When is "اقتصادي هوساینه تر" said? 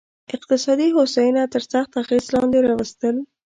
0.35-1.63